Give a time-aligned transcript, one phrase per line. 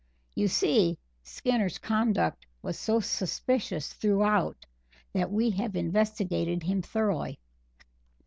[0.33, 4.65] You see, Skinner's conduct was so suspicious throughout
[5.13, 7.37] that we have investigated him thoroughly.